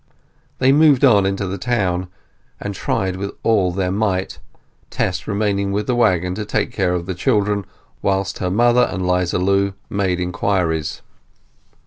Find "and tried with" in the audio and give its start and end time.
2.59-3.33